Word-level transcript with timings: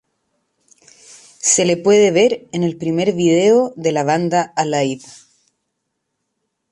Se 1.53 1.63
le 1.63 1.77
puede 1.77 2.09
ver 2.09 2.47
en 2.53 2.63
el 2.63 2.75
primer 2.75 3.13
video 3.13 3.71
de 3.75 3.91
la 3.91 4.03
banda, 4.03 4.51
"Alive". 4.55 5.05